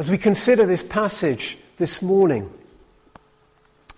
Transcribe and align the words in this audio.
As 0.00 0.10
we 0.10 0.16
consider 0.16 0.64
this 0.64 0.82
passage 0.82 1.58
this 1.76 2.00
morning, 2.00 2.50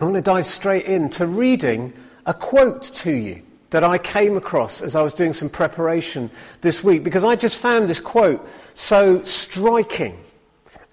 I'm 0.00 0.08
going 0.08 0.14
to 0.14 0.20
dive 0.20 0.46
straight 0.46 0.86
into 0.86 1.28
reading 1.28 1.94
a 2.26 2.34
quote 2.34 2.82
to 2.82 3.12
you 3.12 3.40
that 3.70 3.84
I 3.84 3.98
came 3.98 4.36
across 4.36 4.82
as 4.82 4.96
I 4.96 5.02
was 5.02 5.14
doing 5.14 5.32
some 5.32 5.48
preparation 5.48 6.28
this 6.60 6.82
week 6.82 7.04
because 7.04 7.22
I 7.22 7.36
just 7.36 7.56
found 7.56 7.88
this 7.88 8.00
quote 8.00 8.44
so 8.74 9.22
striking, 9.22 10.18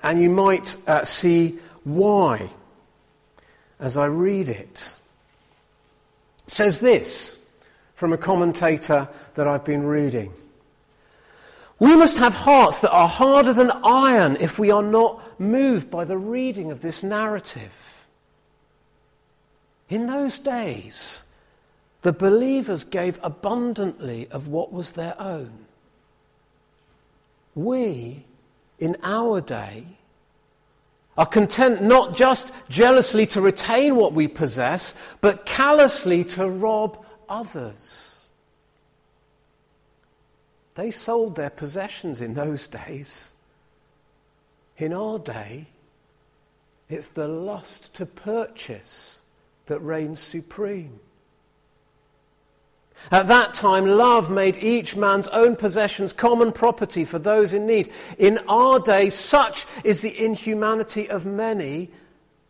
and 0.03 0.21
you 0.21 0.29
might 0.29 0.75
uh, 0.85 1.03
see 1.03 1.57
why 1.85 2.47
as 3.79 3.97
I 3.97 4.05
read 4.05 4.47
it. 4.47 4.95
It 6.45 6.53
says 6.53 6.77
this 6.77 7.39
from 7.95 8.13
a 8.13 8.17
commentator 8.17 9.09
that 9.33 9.47
I've 9.47 9.65
been 9.65 9.87
reading. 9.87 10.31
We 11.79 11.95
must 11.95 12.17
have 12.17 12.33
hearts 12.33 12.81
that 12.81 12.91
are 12.91 13.07
harder 13.07 13.53
than 13.53 13.71
iron 13.83 14.37
if 14.41 14.59
we 14.59 14.69
are 14.69 14.83
not 14.83 15.39
moved 15.39 15.89
by 15.89 16.03
the 16.03 16.17
reading 16.17 16.71
of 16.71 16.81
this 16.81 17.03
narrative. 17.03 18.05
In 19.87 20.07
those 20.07 20.39
days, 20.39 21.23
the 22.01 22.11
believers 22.11 22.83
gave 22.83 23.19
abundantly 23.23 24.27
of 24.29 24.47
what 24.47 24.73
was 24.73 24.91
their 24.91 25.19
own. 25.19 25.65
We, 27.55 28.25
in 28.77 28.97
our 29.01 29.39
day, 29.39 29.85
are 31.17 31.25
content 31.25 31.81
not 31.81 32.15
just 32.15 32.53
jealously 32.69 33.25
to 33.27 33.41
retain 33.41 33.95
what 33.95 34.13
we 34.13 34.27
possess, 34.27 34.93
but 35.21 35.45
callously 35.45 36.23
to 36.25 36.49
rob 36.49 37.03
others. 37.27 38.18
They 40.79 40.91
sold 40.91 41.35
their 41.35 41.49
possessions 41.49 42.21
in 42.21 42.35
those 42.35 42.65
days. 42.85 43.33
In 44.77 44.93
our 44.93 45.19
day, 45.19 45.67
it's 46.87 47.07
the 47.07 47.27
lust 47.27 47.93
to 47.95 48.05
purchase 48.05 49.21
that 49.65 49.79
reigns 49.79 50.21
supreme. 50.21 51.01
At 53.11 53.27
that 53.27 53.53
time, 53.53 53.87
love 53.87 54.31
made 54.31 54.63
each 54.63 54.95
man's 54.95 55.27
own 55.27 55.57
possessions 55.57 56.13
common 56.13 56.53
property 56.53 57.03
for 57.03 57.19
those 57.19 57.53
in 57.53 57.65
need. 57.65 57.91
In 58.17 58.39
our 58.47 58.79
day, 58.79 59.09
such 59.09 59.65
is 59.83 60.01
the 60.01 60.17
inhumanity 60.17 61.09
of 61.09 61.25
many 61.25 61.89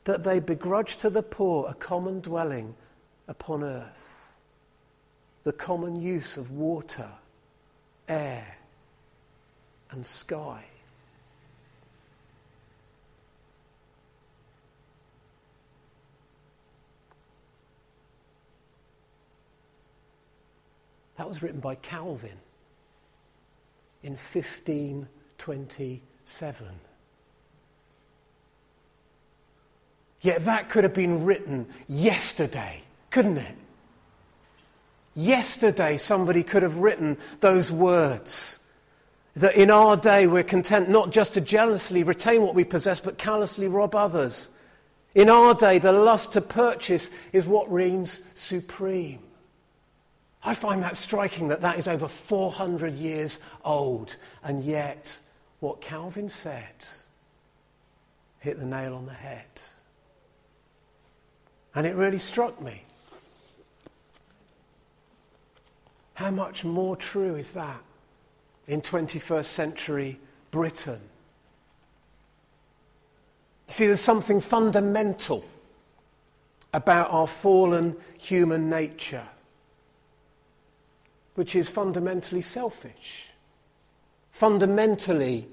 that 0.04 0.24
they 0.24 0.40
begrudge 0.40 0.98
to 0.98 1.10
the 1.10 1.24
poor 1.24 1.68
a 1.68 1.74
common 1.74 2.20
dwelling 2.20 2.76
upon 3.28 3.64
earth, 3.64 4.36
the 5.46 5.54
common 5.54 6.00
use 6.00 6.38
of 6.38 6.52
water 6.52 7.10
air, 8.10 8.58
and 9.92 10.06
sky. 10.06 10.64
That 21.18 21.28
was 21.28 21.44
written 21.44 21.60
by 21.60 21.76
Calvin 21.76 22.38
in 24.04 24.14
1527. 24.14 26.68
Yet 30.22 30.46
that 30.46 30.70
could 30.70 30.86
have 30.86 30.94
been 30.94 31.26
written 31.26 31.68
yesterday, 31.88 32.84
couldn't 33.10 33.38
it? 33.38 33.56
Yesterday, 35.16 35.98
somebody 35.98 36.44
could 36.44 36.64
have 36.64 36.78
written 36.78 37.18
those 37.40 37.72
words. 37.72 38.60
That 39.36 39.56
in 39.56 39.72
our 39.72 39.96
day, 39.96 40.28
we're 40.28 40.44
content 40.44 40.90
not 40.90 41.12
just 41.12 41.34
to 41.34 41.42
jealously 41.42 42.04
retain 42.04 42.42
what 42.42 42.56
we 42.56 42.64
possess, 42.64 43.00
but 43.00 43.18
callously 43.18 43.68
rob 43.68 43.96
others. 43.96 44.50
In 45.16 45.30
our 45.30 45.54
day, 45.54 45.80
the 45.80 45.92
lust 45.92 46.34
to 46.34 46.42
purchase 46.42 47.10
is 47.34 47.46
what 47.46 47.72
reigns 47.72 48.22
supreme. 48.34 49.20
I 50.44 50.56
find 50.56 50.84
that 50.84 50.96
striking 50.96 51.50
that 51.50 51.62
that 51.62 51.78
is 51.78 51.88
over 51.88 52.08
400 52.08 52.94
years 52.94 53.40
old. 53.64 54.16
And 54.44 54.64
yet, 54.64 55.18
what 55.60 55.82
Calvin 55.82 56.30
said 56.30 56.86
hit 58.40 58.58
the 58.58 58.66
nail 58.66 58.96
on 58.96 59.06
the 59.06 59.14
head. 59.14 59.46
And 61.76 61.86
it 61.86 61.96
really 61.96 62.20
struck 62.20 62.62
me. 62.62 62.84
How 66.20 66.32
much 66.32 66.66
more 66.66 66.98
true 66.98 67.36
is 67.36 67.54
that 67.54 67.82
in 68.68 68.82
21st 68.82 69.46
century 69.46 70.20
Britain? 70.52 71.00
You 73.70 73.74
see, 73.74 73.86
there's 73.86 74.02
something 74.02 74.42
fundamental 74.42 75.46
about 76.74 77.10
our 77.12 77.26
fallen 77.26 77.96
human 78.18 78.70
nature, 78.70 79.26
which 81.36 81.56
is 81.56 81.70
fundamentally 81.70 82.42
selfish, 82.42 83.30
fundamentally 84.34 85.48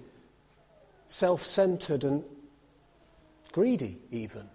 self 1.06 1.44
centered 1.44 2.02
and 2.02 2.24
greedy, 3.52 3.98
even. 4.10 4.48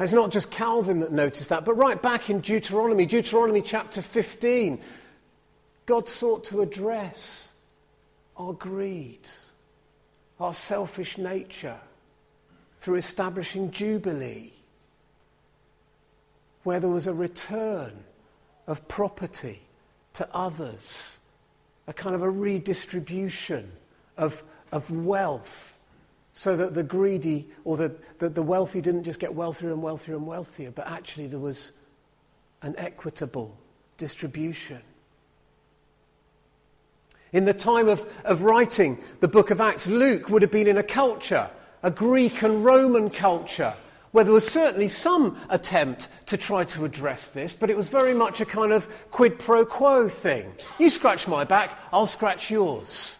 It's 0.00 0.14
not 0.14 0.30
just 0.30 0.50
Calvin 0.50 1.00
that 1.00 1.12
noticed 1.12 1.50
that, 1.50 1.66
but 1.66 1.74
right 1.74 2.00
back 2.00 2.30
in 2.30 2.40
Deuteronomy, 2.40 3.04
Deuteronomy 3.04 3.60
chapter 3.60 4.00
15, 4.00 4.80
God 5.84 6.08
sought 6.08 6.44
to 6.44 6.62
address 6.62 7.52
our 8.38 8.54
greed, 8.54 9.28
our 10.38 10.54
selfish 10.54 11.18
nature, 11.18 11.78
through 12.78 12.94
establishing 12.94 13.70
Jubilee, 13.70 14.54
where 16.62 16.80
there 16.80 16.88
was 16.88 17.06
a 17.06 17.12
return 17.12 17.92
of 18.66 18.88
property 18.88 19.60
to 20.14 20.26
others, 20.34 21.18
a 21.86 21.92
kind 21.92 22.14
of 22.14 22.22
a 22.22 22.30
redistribution 22.30 23.70
of, 24.16 24.42
of 24.72 24.90
wealth 24.90 25.76
so 26.32 26.56
that 26.56 26.74
the 26.74 26.82
greedy 26.82 27.48
or 27.64 27.76
the, 27.76 27.92
the, 28.18 28.42
wealthy 28.42 28.80
didn't 28.80 29.04
just 29.04 29.18
get 29.18 29.34
wealthier 29.34 29.72
and 29.72 29.82
wealthier 29.82 30.14
and 30.14 30.26
wealthier, 30.26 30.70
but 30.70 30.86
actually 30.86 31.26
there 31.26 31.40
was 31.40 31.72
an 32.62 32.74
equitable 32.78 33.56
distribution. 33.96 34.80
In 37.32 37.44
the 37.44 37.54
time 37.54 37.88
of, 37.88 38.06
of 38.24 38.42
writing 38.42 39.02
the 39.20 39.28
book 39.28 39.50
of 39.50 39.60
Acts, 39.60 39.86
Luke 39.86 40.30
would 40.30 40.42
have 40.42 40.50
been 40.50 40.66
in 40.66 40.78
a 40.78 40.82
culture, 40.82 41.48
a 41.82 41.90
Greek 41.90 42.42
and 42.42 42.64
Roman 42.64 43.10
culture, 43.10 43.74
where 44.12 44.24
there 44.24 44.32
was 44.32 44.46
certainly 44.46 44.88
some 44.88 45.40
attempt 45.48 46.08
to 46.26 46.36
try 46.36 46.64
to 46.64 46.84
address 46.84 47.28
this, 47.28 47.54
but 47.54 47.70
it 47.70 47.76
was 47.76 47.88
very 47.88 48.14
much 48.14 48.40
a 48.40 48.44
kind 48.44 48.72
of 48.72 48.88
quid 49.10 49.38
pro 49.38 49.64
quo 49.64 50.08
thing. 50.08 50.52
You 50.78 50.90
scratch 50.90 51.28
my 51.28 51.44
back, 51.44 51.78
I'll 51.92 52.06
scratch 52.06 52.50
yours. 52.50 53.16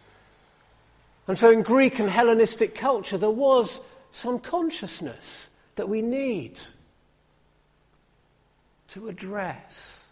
And 1.31 1.39
so, 1.39 1.49
in 1.49 1.63
Greek 1.63 2.01
and 2.01 2.11
Hellenistic 2.11 2.75
culture, 2.75 3.17
there 3.17 3.31
was 3.31 3.81
some 4.11 4.41
consciousness 4.41 5.49
that 5.77 5.89
we 5.89 6.03
need 6.03 6.59
to 8.89 9.07
address 9.07 10.09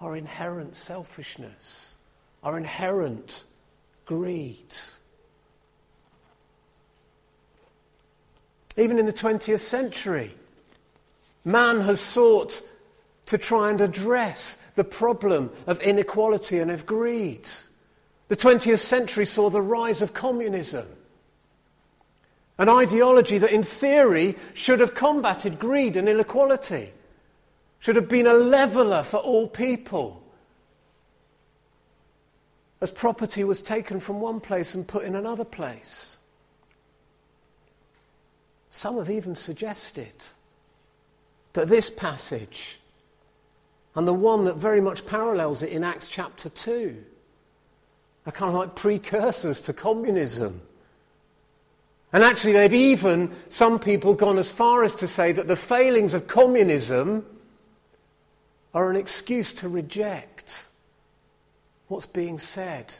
our 0.00 0.16
inherent 0.16 0.74
selfishness, 0.74 1.96
our 2.42 2.56
inherent 2.56 3.44
greed. 4.06 4.74
Even 8.78 8.98
in 8.98 9.04
the 9.04 9.12
20th 9.12 9.60
century, 9.60 10.34
man 11.44 11.82
has 11.82 12.00
sought 12.00 12.62
to 13.26 13.36
try 13.36 13.68
and 13.68 13.82
address 13.82 14.56
the 14.76 14.84
problem 14.84 15.50
of 15.66 15.78
inequality 15.82 16.60
and 16.60 16.70
of 16.70 16.86
greed. 16.86 17.46
The 18.28 18.36
20th 18.36 18.78
century 18.78 19.26
saw 19.26 19.50
the 19.50 19.60
rise 19.60 20.00
of 20.00 20.14
communism, 20.14 20.86
an 22.56 22.68
ideology 22.68 23.38
that, 23.38 23.52
in 23.52 23.62
theory, 23.62 24.36
should 24.54 24.80
have 24.80 24.94
combated 24.94 25.58
greed 25.58 25.96
and 25.96 26.08
inequality, 26.08 26.92
should 27.80 27.96
have 27.96 28.08
been 28.08 28.26
a 28.26 28.32
leveler 28.32 29.02
for 29.02 29.18
all 29.18 29.46
people. 29.46 30.22
As 32.80 32.90
property 32.90 33.44
was 33.44 33.60
taken 33.60 34.00
from 34.00 34.20
one 34.20 34.40
place 34.40 34.74
and 34.74 34.86
put 34.86 35.04
in 35.04 35.14
another 35.14 35.44
place. 35.44 36.18
Some 38.70 38.96
have 38.98 39.10
even 39.10 39.36
suggested 39.36 40.12
that 41.52 41.68
this 41.68 41.90
passage, 41.90 42.80
and 43.94 44.08
the 44.08 44.14
one 44.14 44.44
that 44.46 44.56
very 44.56 44.80
much 44.80 45.06
parallels 45.06 45.62
it 45.62 45.70
in 45.70 45.84
Acts 45.84 46.08
chapter 46.08 46.48
2, 46.48 47.04
are 48.26 48.32
kind 48.32 48.50
of 48.50 48.58
like 48.58 48.74
precursors 48.74 49.60
to 49.62 49.72
communism. 49.72 50.60
And 52.12 52.22
actually, 52.22 52.52
they've 52.52 52.72
even, 52.72 53.34
some 53.48 53.78
people, 53.78 54.14
gone 54.14 54.38
as 54.38 54.50
far 54.50 54.84
as 54.84 54.94
to 54.96 55.08
say 55.08 55.32
that 55.32 55.48
the 55.48 55.56
failings 55.56 56.14
of 56.14 56.26
communism 56.26 57.26
are 58.72 58.88
an 58.90 58.96
excuse 58.96 59.52
to 59.54 59.68
reject 59.68 60.66
what's 61.88 62.06
being 62.06 62.38
said 62.38 62.94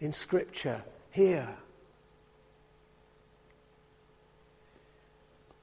in 0.00 0.12
Scripture 0.12 0.82
here. 1.12 1.48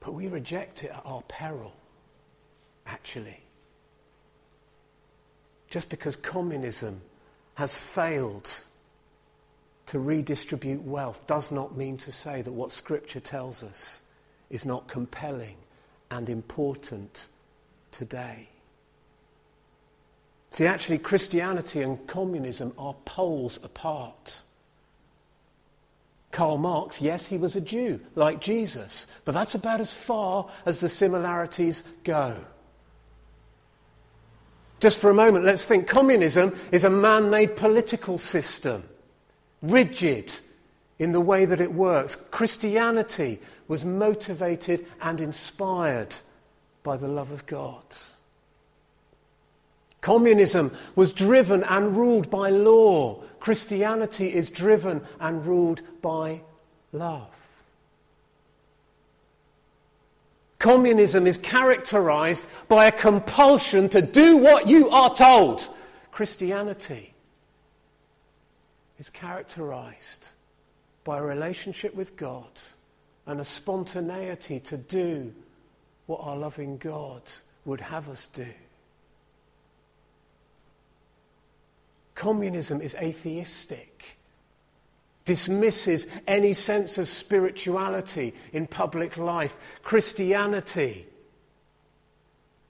But 0.00 0.14
we 0.14 0.28
reject 0.28 0.84
it 0.84 0.90
at 0.90 1.02
our 1.04 1.22
peril, 1.22 1.74
actually. 2.86 3.40
Just 5.68 5.88
because 5.88 6.16
communism 6.16 7.00
has 7.54 7.76
failed 7.76 8.65
to 9.86 9.98
redistribute 9.98 10.82
wealth 10.82 11.26
does 11.26 11.50
not 11.50 11.76
mean 11.76 11.96
to 11.98 12.12
say 12.12 12.42
that 12.42 12.52
what 12.52 12.72
Scripture 12.72 13.20
tells 13.20 13.62
us 13.62 14.02
is 14.50 14.66
not 14.66 14.88
compelling 14.88 15.56
and 16.10 16.28
important 16.28 17.28
today. 17.92 18.48
See, 20.50 20.66
actually, 20.66 20.98
Christianity 20.98 21.82
and 21.82 22.06
communism 22.06 22.72
are 22.78 22.94
poles 23.04 23.58
apart. 23.62 24.42
Karl 26.30 26.58
Marx, 26.58 27.00
yes, 27.00 27.26
he 27.26 27.36
was 27.36 27.56
a 27.56 27.60
Jew, 27.60 28.00
like 28.14 28.40
Jesus, 28.40 29.06
but 29.24 29.32
that's 29.32 29.54
about 29.54 29.80
as 29.80 29.92
far 29.92 30.48
as 30.64 30.80
the 30.80 30.88
similarities 30.88 31.84
go. 32.04 32.36
Just 34.80 34.98
for 34.98 35.10
a 35.10 35.14
moment, 35.14 35.44
let's 35.44 35.64
think 35.64 35.86
communism 35.86 36.54
is 36.72 36.84
a 36.84 36.90
man 36.90 37.30
made 37.30 37.56
political 37.56 38.18
system, 38.18 38.84
rigid 39.70 40.32
in 40.98 41.12
the 41.12 41.20
way 41.20 41.44
that 41.44 41.60
it 41.60 41.72
works. 41.72 42.16
Christianity 42.16 43.40
was 43.68 43.84
motivated 43.84 44.86
and 45.00 45.20
inspired 45.20 46.14
by 46.82 46.96
the 46.96 47.08
love 47.08 47.30
of 47.30 47.46
God. 47.46 47.84
Communism 50.00 50.70
was 50.94 51.12
driven 51.12 51.64
and 51.64 51.96
ruled 51.96 52.30
by 52.30 52.48
law. 52.48 53.20
Christianity 53.40 54.32
is 54.32 54.50
driven 54.50 55.02
and 55.18 55.44
ruled 55.44 55.82
by 56.00 56.40
love. 56.92 57.32
Communism 60.60 61.26
is 61.26 61.38
characterized 61.38 62.46
by 62.68 62.86
a 62.86 62.92
compulsion 62.92 63.88
to 63.88 64.00
do 64.00 64.36
what 64.36 64.68
you 64.68 64.88
are 64.90 65.14
told. 65.14 65.68
Christianity 66.12 67.12
is 68.98 69.10
characterized 69.10 70.30
by 71.04 71.18
a 71.18 71.22
relationship 71.22 71.94
with 71.94 72.16
God 72.16 72.48
and 73.26 73.40
a 73.40 73.44
spontaneity 73.44 74.60
to 74.60 74.76
do 74.76 75.32
what 76.06 76.20
our 76.22 76.36
loving 76.36 76.78
God 76.78 77.22
would 77.64 77.80
have 77.80 78.08
us 78.08 78.26
do. 78.28 78.46
Communism 82.14 82.80
is 82.80 82.94
atheistic, 82.94 84.16
dismisses 85.24 86.06
any 86.26 86.54
sense 86.54 86.96
of 86.96 87.08
spirituality 87.08 88.32
in 88.52 88.66
public 88.66 89.18
life. 89.18 89.56
Christianity 89.82 91.06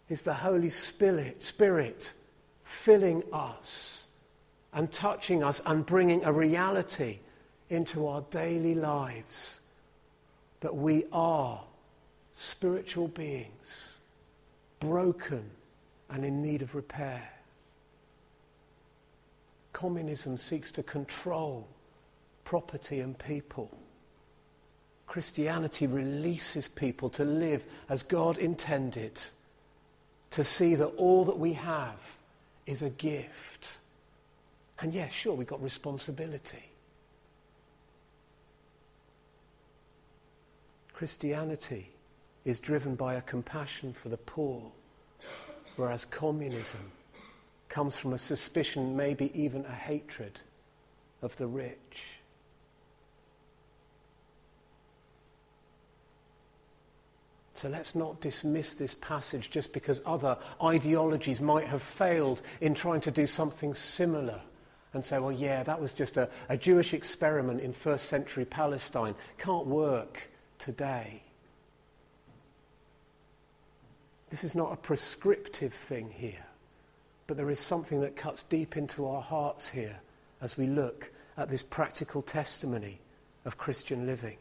is 0.08 0.22
the 0.22 0.34
Holy 0.34 0.70
Spirit, 0.70 1.42
Spirit 1.42 2.12
filling 2.64 3.22
us 3.32 4.05
and 4.76 4.92
touching 4.92 5.42
us 5.42 5.62
and 5.64 5.86
bringing 5.86 6.22
a 6.24 6.32
reality 6.32 7.18
into 7.70 8.06
our 8.06 8.20
daily 8.30 8.74
lives 8.74 9.60
that 10.60 10.76
we 10.76 11.04
are 11.12 11.62
spiritual 12.34 13.08
beings, 13.08 13.96
broken 14.78 15.50
and 16.10 16.26
in 16.26 16.42
need 16.42 16.60
of 16.60 16.74
repair. 16.74 17.26
Communism 19.72 20.36
seeks 20.36 20.70
to 20.72 20.82
control 20.82 21.66
property 22.44 23.00
and 23.00 23.18
people. 23.18 23.70
Christianity 25.06 25.86
releases 25.86 26.68
people 26.68 27.08
to 27.10 27.24
live 27.24 27.64
as 27.88 28.02
God 28.02 28.36
intended, 28.36 29.18
to 30.32 30.44
see 30.44 30.74
that 30.74 30.88
all 30.96 31.24
that 31.24 31.38
we 31.38 31.54
have 31.54 31.98
is 32.66 32.82
a 32.82 32.90
gift. 32.90 33.78
And 34.80 34.92
yes, 34.92 35.12
sure, 35.12 35.34
we've 35.34 35.46
got 35.46 35.62
responsibility. 35.62 36.64
Christianity 40.92 41.90
is 42.44 42.60
driven 42.60 42.94
by 42.94 43.14
a 43.14 43.22
compassion 43.22 43.92
for 43.92 44.08
the 44.08 44.16
poor, 44.16 44.62
whereas 45.76 46.04
communism 46.06 46.92
comes 47.68 47.96
from 47.96 48.12
a 48.12 48.18
suspicion, 48.18 48.96
maybe 48.96 49.30
even 49.34 49.64
a 49.66 49.72
hatred 49.72 50.40
of 51.22 51.36
the 51.36 51.46
rich. 51.46 52.02
So 57.54 57.68
let's 57.68 57.94
not 57.94 58.20
dismiss 58.20 58.74
this 58.74 58.94
passage 58.94 59.50
just 59.50 59.72
because 59.72 60.02
other 60.04 60.36
ideologies 60.62 61.40
might 61.40 61.66
have 61.66 61.82
failed 61.82 62.42
in 62.60 62.74
trying 62.74 63.00
to 63.00 63.10
do 63.10 63.26
something 63.26 63.74
similar 63.74 64.40
and 64.92 65.04
say, 65.04 65.18
well, 65.18 65.32
yeah, 65.32 65.62
that 65.62 65.80
was 65.80 65.92
just 65.92 66.16
a, 66.16 66.28
a 66.48 66.56
Jewish 66.56 66.94
experiment 66.94 67.60
in 67.60 67.72
first 67.72 68.06
century 68.06 68.44
Palestine. 68.44 69.14
Can't 69.38 69.66
work 69.66 70.30
today. 70.58 71.22
This 74.30 74.42
is 74.42 74.54
not 74.54 74.72
a 74.72 74.76
prescriptive 74.76 75.74
thing 75.74 76.10
here. 76.10 76.44
But 77.26 77.36
there 77.36 77.50
is 77.50 77.60
something 77.60 78.00
that 78.00 78.16
cuts 78.16 78.44
deep 78.44 78.76
into 78.76 79.06
our 79.06 79.22
hearts 79.22 79.68
here 79.68 79.98
as 80.40 80.56
we 80.56 80.66
look 80.66 81.10
at 81.36 81.48
this 81.48 81.62
practical 81.62 82.22
testimony 82.22 83.00
of 83.44 83.58
Christian 83.58 84.06
living. 84.06 84.36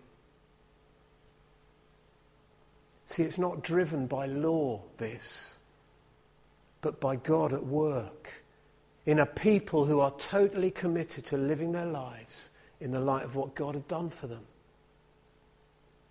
See, 3.08 3.24
it's 3.24 3.38
not 3.38 3.64
driven 3.64 4.08
by 4.08 4.26
law, 4.26 4.82
this, 4.98 5.60
but 6.82 7.00
by 7.00 7.16
God 7.16 7.54
at 7.54 7.64
work 7.64 8.45
in 9.06 9.20
a 9.20 9.26
people 9.26 9.86
who 9.86 10.00
are 10.00 10.12
totally 10.12 10.72
committed 10.72 11.26
to 11.26 11.38
living 11.38 11.72
their 11.72 11.86
lives 11.86 12.50
in 12.80 12.92
the 12.92 13.00
light 13.00 13.24
of 13.24 13.36
what 13.36 13.56
God 13.56 13.76
had 13.76 13.88
done 13.88 14.10
for 14.10 14.28
them. 14.28 14.44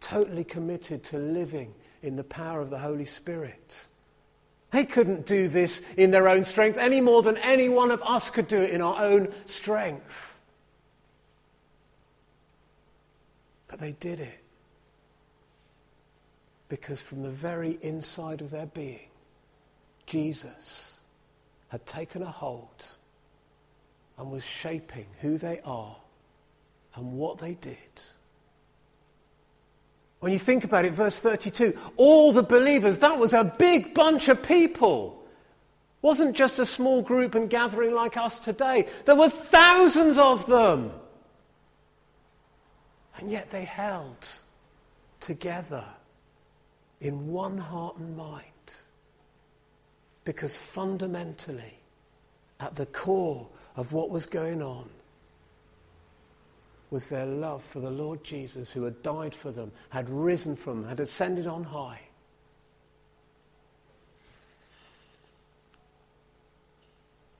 Totally 0.00 0.44
committed 0.44 1.02
to 1.05 1.19
living 1.19 1.75
in 2.02 2.17
the 2.17 2.25
power 2.25 2.61
of 2.61 2.70
the 2.70 2.79
Holy 2.79 3.05
Spirit. 3.05 3.87
They 4.70 4.85
couldn't 4.85 5.26
do 5.26 5.49
this 5.49 5.82
in 5.96 6.11
their 6.11 6.29
own 6.29 6.44
strength 6.44 6.79
any 6.79 7.00
more 7.00 7.23
than 7.23 7.37
any 7.38 7.69
one 7.69 7.91
of 7.91 8.02
us 8.02 8.31
could 8.31 8.49
do 8.49 8.61
it 8.61 8.70
in 8.70 8.81
our 8.81 9.05
own 9.05 9.32
strength. 9.44 10.41
But 13.69 13.81
they 13.81 13.93
did 13.93 14.20
it 14.20 14.41
because 16.69 17.01
from 17.01 17.22
the 17.22 17.31
very 17.31 17.79
inside 17.82 18.41
of 18.41 18.51
their 18.51 18.67
being, 18.67 19.08
Jesus 20.06 20.94
had 21.74 21.84
taken 21.86 22.22
a 22.22 22.31
hold 22.31 22.86
and 24.16 24.31
was 24.31 24.44
shaping 24.44 25.06
who 25.20 25.38
they 25.38 25.60
are 25.64 25.96
and 26.94 27.14
what 27.14 27.38
they 27.38 27.54
did. 27.54 28.00
When 30.20 30.32
you 30.32 30.38
think 30.38 30.62
about 30.62 30.84
it, 30.84 30.93
verse 30.93 31.19
32, 31.19 31.76
all 31.96 32.32
the 32.32 32.44
believers, 32.44 32.98
that 32.98 33.19
was 33.19 33.32
a 33.32 33.43
big 33.43 33.93
bunch 33.93 34.28
of 34.28 34.40
people. 34.40 35.20
Wasn't 36.00 36.36
just 36.36 36.60
a 36.60 36.64
small 36.64 37.02
group 37.02 37.34
and 37.34 37.50
gathering 37.50 37.93
like 37.93 38.16
us 38.16 38.38
today. 38.38 38.86
There 39.04 39.16
were 39.16 39.28
thousands 39.28 40.16
of 40.16 40.46
them. 40.46 40.93
And 43.19 43.32
yet 43.32 43.50
they 43.50 43.64
held 43.64 44.28
together 45.19 45.84
in 47.00 47.26
one 47.32 47.58
heart 47.58 47.96
and 47.96 48.16
mind. 48.16 48.54
Because 50.24 50.56
fundamentally, 50.56 51.78
at 52.60 52.74
the 52.76 52.86
core 52.86 53.46
of 53.76 53.93
what 53.93 54.10
was 54.10 54.26
going 54.26 54.62
on 54.62 54.88
was 56.90 57.08
their 57.08 57.26
love 57.26 57.62
for 57.64 57.81
the 57.81 57.90
Lord 57.90 58.22
Jesus 58.22 58.70
who 58.70 58.84
had 58.84 59.02
died 59.02 59.34
for 59.34 59.50
them, 59.50 59.72
had 59.90 60.08
risen 60.08 60.54
from 60.54 60.86
had 60.86 61.00
ascended 61.00 61.46
on 61.46 61.64
high. 61.64 62.00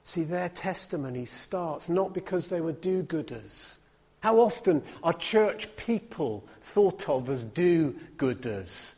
See, 0.03 0.23
their 0.23 0.49
testimony 0.49 1.25
starts 1.25 1.89
not 1.89 2.13
because 2.13 2.47
they 2.47 2.61
were 2.61 2.73
do 2.73 3.03
gooders. 3.03 3.79
How 4.19 4.39
often 4.39 4.83
are 5.03 5.13
church 5.13 5.73
people 5.77 6.43
thought 6.61 7.09
of 7.09 7.29
as 7.29 7.43
do 7.43 7.95
gooders? 8.17 8.94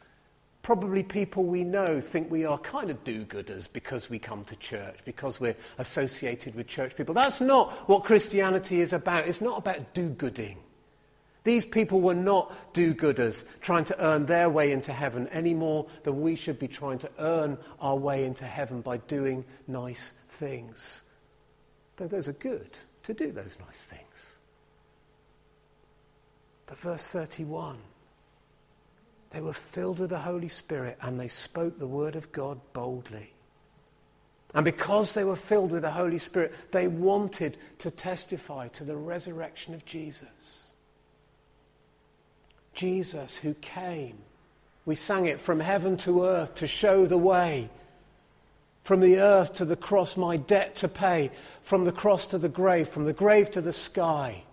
Probably 0.67 1.01
people 1.01 1.45
we 1.45 1.63
know 1.63 2.01
think 2.01 2.29
we 2.29 2.43
are 2.43 2.57
kind 2.57 2.89
of 2.89 3.01
do 3.05 3.23
gooders 3.23 3.71
because 3.71 4.09
we 4.09 4.19
come 4.19 4.43
to 4.43 4.55
church, 4.57 4.97
because 5.05 5.39
we're 5.39 5.55
associated 5.77 6.55
with 6.55 6.67
church 6.67 6.93
people. 6.93 7.15
That's 7.15 7.39
not 7.39 7.71
what 7.87 8.03
Christianity 8.03 8.81
is 8.81 8.91
about. 8.91 9.29
It's 9.29 9.39
not 9.39 9.59
about 9.59 9.93
do 9.93 10.09
gooding. 10.09 10.57
These 11.45 11.63
people 11.63 12.01
were 12.01 12.13
not 12.13 12.53
do 12.73 12.93
gooders 12.93 13.45
trying 13.61 13.85
to 13.85 14.05
earn 14.05 14.25
their 14.25 14.49
way 14.49 14.73
into 14.73 14.91
heaven 14.91 15.29
any 15.29 15.53
more 15.53 15.87
than 16.03 16.19
we 16.19 16.35
should 16.35 16.59
be 16.59 16.67
trying 16.67 16.97
to 16.97 17.09
earn 17.17 17.57
our 17.79 17.95
way 17.95 18.25
into 18.25 18.43
heaven 18.43 18.81
by 18.81 18.97
doing 18.97 19.45
nice 19.69 20.11
things. 20.27 21.03
Though 21.95 22.09
those 22.09 22.27
are 22.27 22.33
good 22.33 22.71
to 23.03 23.13
do 23.13 23.31
those 23.31 23.55
nice 23.65 23.83
things. 23.83 24.35
But 26.65 26.77
verse 26.77 27.07
31 27.07 27.77
they 29.31 29.41
were 29.41 29.53
filled 29.53 29.99
with 29.99 30.09
the 30.09 30.19
Holy 30.19 30.47
Spirit 30.47 30.97
and 31.01 31.19
they 31.19 31.27
spoke 31.27 31.77
the 31.77 31.87
word 31.87 32.15
of 32.15 32.31
God 32.31 32.59
boldly. 32.73 33.33
And 34.53 34.63
because 34.63 35.13
they 35.13 35.23
were 35.23 35.35
filled 35.35 35.71
with 35.71 35.81
the 35.81 35.91
Holy 35.91 36.17
Spirit, 36.17 36.53
they 36.71 36.87
wanted 36.87 37.57
to 37.79 37.91
testify 37.91 38.69
to 38.69 38.83
the 38.83 38.95
resurrection 38.95 39.73
of 39.73 39.85
Jesus. 39.85 40.71
Jesus 42.73 43.35
who 43.35 43.53
came. 43.55 44.17
We 44.85 44.95
sang 44.95 45.25
it 45.25 45.41
from 45.41 45.59
heaven 45.59 45.97
to 45.97 46.25
earth 46.25 46.55
to 46.55 46.67
show 46.67 47.05
the 47.05 47.17
way. 47.17 47.69
From 48.83 49.01
the 49.01 49.19
earth 49.19 49.53
to 49.55 49.65
the 49.65 49.75
cross, 49.75 50.15
my 50.15 50.37
debt 50.37 50.75
to 50.75 50.87
pay. 50.87 51.29
From 51.63 51.83
the 51.83 51.91
cross 51.91 52.25
to 52.27 52.37
the 52.37 52.47
grave, 52.47 52.87
from 52.87 53.03
the 53.03 53.13
grave 53.13 53.51
to 53.51 53.61
the 53.61 53.73
sky. 53.73 54.43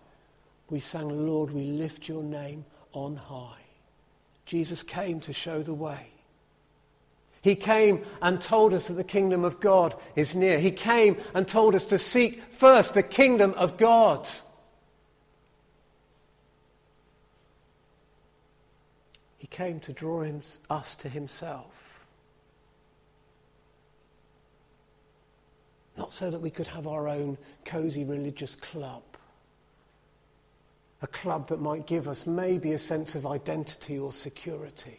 We 0.71 0.81
sang, 0.81 1.27
Lord, 1.27 1.53
we 1.53 1.67
lift 1.67 2.09
your 2.09 2.23
name 2.23 2.65
on 2.93 3.15
high. 3.15 3.64
Jesus 4.47 4.83
came 4.83 5.21
to 5.21 5.33
show 5.33 5.63
the 5.63 5.75
way. 5.75 6.09
He 7.41 7.55
came 7.55 8.05
and 8.23 8.41
told 8.41 8.73
us 8.73 8.89
that 8.89 8.95
the 8.95 9.05
kingdom 9.05 9.45
of 9.45 9.61
God 9.61 9.95
is 10.17 10.35
near. 10.35 10.59
He 10.59 10.71
came 10.71 11.19
and 11.35 11.47
told 11.47 11.75
us 11.75 11.85
to 11.87 11.99
seek 11.99 12.43
first 12.53 12.95
the 12.95 13.03
kingdom 13.03 13.53
of 13.59 13.77
God. 13.77 14.27
He 19.37 19.47
came 19.47 19.79
to 19.81 19.93
draw 19.93 20.23
him, 20.23 20.41
us 20.71 20.95
to 20.97 21.09
himself. 21.11 22.07
Not 25.99 26.15
so 26.15 26.31
that 26.31 26.41
we 26.41 26.51
could 26.51 26.67
have 26.69 26.87
our 26.87 27.09
own 27.09 27.37
cozy 27.65 28.05
religious 28.05 28.57
club 28.57 29.03
a 31.03 31.07
club 31.07 31.49
that 31.49 31.61
might 31.61 31.87
give 31.87 32.09
us 32.09 32.27
maybe 32.27 32.73
a 32.73 32.79
sense 32.79 33.15
of 33.15 33.27
identity 33.27 33.99
or 33.99 34.13
security. 34.13 34.99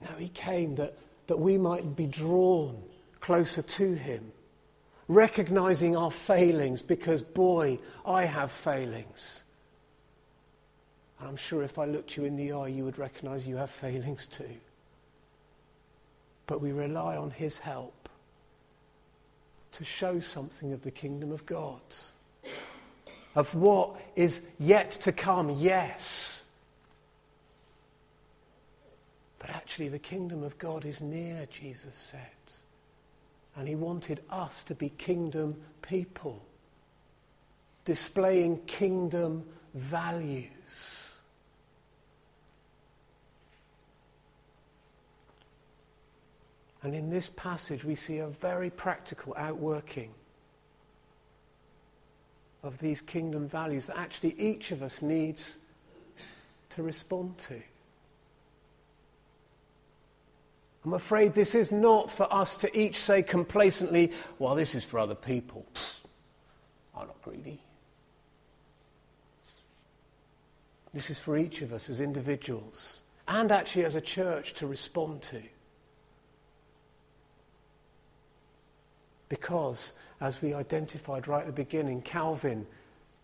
No, 0.00 0.16
he 0.16 0.28
came 0.28 0.74
that, 0.76 0.96
that 1.26 1.38
we 1.38 1.58
might 1.58 1.96
be 1.96 2.06
drawn 2.06 2.82
closer 3.20 3.62
to 3.62 3.94
him, 3.94 4.32
recognizing 5.08 5.96
our 5.96 6.10
failings, 6.10 6.82
because, 6.82 7.22
boy, 7.22 7.78
I 8.04 8.24
have 8.24 8.50
failings. 8.50 9.44
And 11.20 11.28
I'm 11.28 11.36
sure 11.36 11.62
if 11.62 11.78
I 11.78 11.84
looked 11.84 12.16
you 12.16 12.24
in 12.24 12.36
the 12.36 12.52
eye, 12.52 12.68
you 12.68 12.84
would 12.84 12.98
recognize 12.98 13.46
you 13.46 13.56
have 13.56 13.70
failings 13.70 14.26
too. 14.26 14.56
But 16.46 16.60
we 16.60 16.72
rely 16.72 17.16
on 17.16 17.30
his 17.30 17.58
help 17.60 18.08
to 19.72 19.84
show 19.84 20.20
something 20.20 20.72
of 20.72 20.82
the 20.82 20.90
kingdom 20.90 21.32
of 21.32 21.46
God 21.46 21.80
of 23.34 23.54
what 23.54 24.00
is 24.14 24.40
yet 24.58 24.90
to 24.90 25.12
come, 25.12 25.50
yes. 25.50 26.44
But 29.38 29.50
actually, 29.50 29.88
the 29.88 29.98
kingdom 29.98 30.42
of 30.42 30.58
God 30.58 30.84
is 30.84 31.00
near, 31.00 31.46
Jesus 31.50 31.96
said. 31.96 32.20
And 33.56 33.66
he 33.66 33.74
wanted 33.74 34.20
us 34.30 34.64
to 34.64 34.74
be 34.74 34.90
kingdom 34.90 35.56
people, 35.82 36.40
displaying 37.84 38.58
kingdom 38.66 39.44
values. 39.74 40.48
And 46.82 46.94
in 46.94 47.10
this 47.10 47.30
passage, 47.30 47.84
we 47.84 47.94
see 47.94 48.18
a 48.18 48.28
very 48.28 48.70
practical 48.70 49.34
outworking 49.36 50.12
of 52.62 52.78
these 52.78 53.00
kingdom 53.00 53.48
values 53.48 53.86
that 53.86 53.98
actually 53.98 54.34
each 54.38 54.70
of 54.70 54.82
us 54.82 55.02
needs 55.02 55.58
to 56.70 56.82
respond 56.82 57.36
to. 57.38 57.60
I'm 60.84 60.94
afraid 60.94 61.34
this 61.34 61.54
is 61.54 61.70
not 61.70 62.10
for 62.10 62.32
us 62.32 62.56
to 62.58 62.78
each 62.78 63.00
say 63.00 63.22
complacently, 63.22 64.12
well, 64.38 64.54
this 64.54 64.74
is 64.74 64.84
for 64.84 64.98
other 64.98 65.14
people. 65.14 65.64
I'm 66.96 67.06
not 67.06 67.22
greedy. 67.22 67.60
This 70.92 71.08
is 71.08 71.18
for 71.18 71.36
each 71.36 71.62
of 71.62 71.72
us 71.72 71.88
as 71.88 72.00
individuals 72.00 73.00
and 73.28 73.52
actually 73.52 73.84
as 73.84 73.94
a 73.94 74.00
church 74.00 74.54
to 74.54 74.66
respond 74.66 75.22
to. 75.22 75.40
Because 79.28 79.94
as 80.22 80.40
we 80.40 80.54
identified 80.54 81.26
right 81.26 81.40
at 81.40 81.46
the 81.48 81.52
beginning, 81.52 82.00
Calvin 82.00 82.64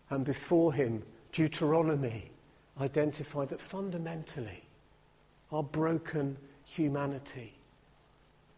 and 0.09 0.25
before 0.25 0.73
him, 0.73 1.01
Deuteronomy 1.31 2.29
identified 2.79 3.47
that 3.49 3.61
fundamentally 3.61 4.61
our 5.51 5.63
broken 5.63 6.37
humanity 6.65 7.53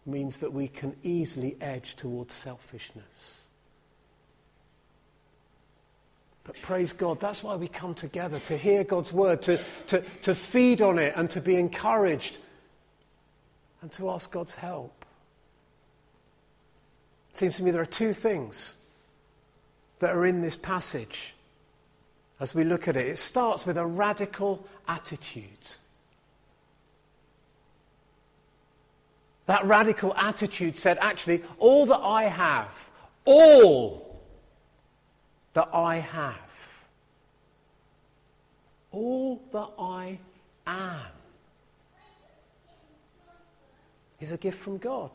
means 0.08 0.38
that 0.38 0.52
we 0.52 0.68
can 0.68 0.96
easily 1.04 1.56
edge 1.62 1.96
towards 1.96 2.34
selfishness. 2.34 3.46
But 6.44 6.60
praise 6.64 6.92
God, 6.92 7.20
that's 7.20 7.44
why 7.44 7.56
we 7.56 7.68
come 7.68 7.94
together 7.94 8.40
to 8.40 8.58
hear 8.58 8.84
God's 8.84 9.14
word, 9.14 9.44
to, 9.44 9.60
to, 9.88 10.04
to 10.24 10.34
feed 10.34 10.82
on 10.82 10.98
it, 10.98 11.14
and 11.16 11.30
to 11.30 11.40
be 11.40 11.58
encouraged, 11.58 12.40
and 13.84 13.92
to 13.92 14.10
ask 14.10 14.32
God's 14.32 14.56
help. 14.56 15.01
It 17.32 17.38
seems 17.38 17.58
to 17.58 17.64
me 17.64 17.72
there 17.72 17.82
are 17.82 17.86
two 17.86 18.14
things 18.14 18.76
that 20.00 20.12
are 20.12 20.26
in 20.26 20.42
this 20.42 20.58
passage 20.58 21.36
as 22.40 22.56
we 22.56 22.64
look 22.64 22.88
at 22.88 22.98
it. 22.98 23.08
It 23.08 23.18
starts 23.18 23.66
with 23.66 23.78
a 23.78 23.86
radical 23.86 24.66
attitude. 24.88 25.46
That 29.46 29.64
radical 29.66 30.14
attitude 30.16 30.76
said, 30.76 30.98
actually, 31.02 31.44
all 31.60 31.86
that 31.86 32.00
I 32.00 32.24
have, 32.24 32.90
all 33.26 34.22
that 35.54 35.70
I 35.74 35.98
have, 35.98 36.88
all 38.92 39.42
that 39.52 39.70
I 39.78 40.20
am, 40.66 41.06
is 44.20 44.32
a 44.32 44.38
gift 44.38 44.58
from 44.58 44.78
God. 44.78 45.12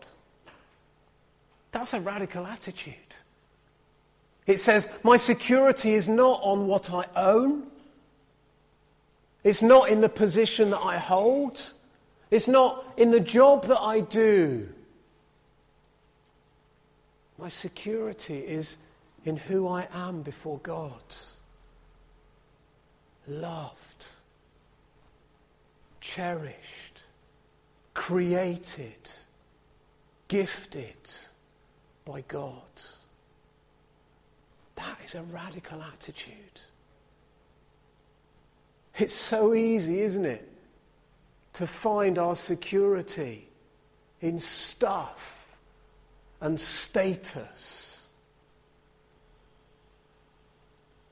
That's 1.76 1.92
a 1.92 2.00
radical 2.00 2.46
attitude. 2.46 2.94
It 4.46 4.60
says, 4.60 4.88
My 5.02 5.18
security 5.18 5.92
is 5.92 6.08
not 6.08 6.40
on 6.42 6.66
what 6.66 6.90
I 6.90 7.04
own, 7.14 7.66
it's 9.44 9.60
not 9.60 9.90
in 9.90 10.00
the 10.00 10.08
position 10.08 10.70
that 10.70 10.80
I 10.80 10.96
hold, 10.96 11.74
it's 12.30 12.48
not 12.48 12.82
in 12.96 13.10
the 13.10 13.20
job 13.20 13.66
that 13.66 13.78
I 13.78 14.00
do. 14.00 14.66
My 17.38 17.48
security 17.48 18.38
is 18.38 18.78
in 19.26 19.36
who 19.36 19.68
I 19.68 19.86
am 19.92 20.22
before 20.22 20.58
God. 20.62 21.02
Loved, 23.28 24.06
cherished, 26.00 27.02
created, 27.92 29.10
gifted 30.28 30.96
by 32.06 32.22
God. 32.22 32.62
That 34.76 34.96
is 35.04 35.14
a 35.14 35.22
radical 35.24 35.82
attitude. 35.82 36.60
It's 38.96 39.12
so 39.12 39.52
easy, 39.52 40.00
isn't 40.00 40.24
it, 40.24 40.48
to 41.54 41.66
find 41.66 42.16
our 42.16 42.34
security 42.34 43.48
in 44.22 44.38
stuff 44.38 45.56
and 46.40 46.58
status. 46.58 48.06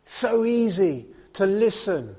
So 0.05 0.45
easy 0.45 1.07
to 1.35 1.45
listen 1.45 2.15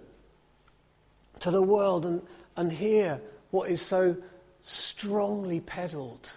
to 1.39 1.49
the 1.49 1.61
world 1.61 2.05
and, 2.05 2.21
and 2.57 2.71
hear 2.71 3.21
what 3.51 3.69
is 3.69 3.81
so 3.81 4.15
strongly 4.61 5.61
peddled 5.61 6.31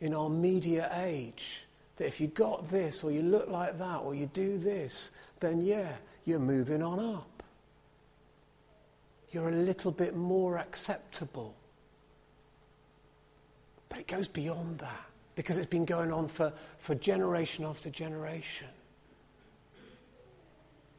in 0.00 0.14
our 0.14 0.28
media 0.28 0.90
age 1.02 1.66
that 1.96 2.06
if 2.06 2.20
you 2.20 2.26
got 2.28 2.68
this 2.68 3.02
or 3.02 3.10
you 3.10 3.22
look 3.22 3.48
like 3.48 3.78
that 3.78 3.96
or 3.96 4.14
you 4.14 4.26
do 4.32 4.58
this, 4.58 5.10
then 5.40 5.62
yeah, 5.62 5.92
you're 6.24 6.38
moving 6.38 6.82
on 6.82 7.00
up. 7.00 7.42
You're 9.30 9.48
a 9.48 9.52
little 9.52 9.90
bit 9.90 10.14
more 10.14 10.58
acceptable. 10.58 11.54
But 13.88 13.98
it 13.98 14.06
goes 14.06 14.28
beyond 14.28 14.78
that 14.78 15.06
because 15.34 15.58
it's 15.58 15.66
been 15.66 15.84
going 15.84 16.12
on 16.12 16.28
for, 16.28 16.52
for 16.78 16.94
generation 16.94 17.64
after 17.64 17.90
generation. 17.90 18.68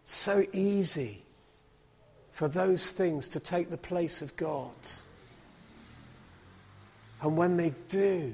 So 0.03 0.45
easy 0.53 1.23
for 2.31 2.47
those 2.47 2.91
things 2.91 3.27
to 3.29 3.39
take 3.39 3.69
the 3.69 3.77
place 3.77 4.21
of 4.21 4.35
God. 4.35 4.71
And 7.21 7.35
when 7.35 7.57
they 7.57 7.73
do, 7.89 8.33